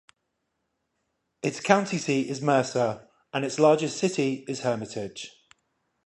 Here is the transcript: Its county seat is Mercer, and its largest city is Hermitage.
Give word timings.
Its 1.43 1.59
county 1.59 1.99
seat 1.99 2.27
is 2.27 2.41
Mercer, 2.41 3.07
and 3.33 3.45
its 3.45 3.59
largest 3.59 3.97
city 3.99 4.43
is 4.47 4.61
Hermitage. 4.61 5.31